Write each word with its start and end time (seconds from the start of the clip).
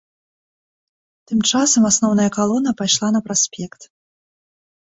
Тым 1.31 1.39
часам 1.49 1.83
асноўная 1.91 2.27
калона 2.39 2.75
пайшла 2.81 3.07
на 3.19 3.25
праспект. 3.31 3.81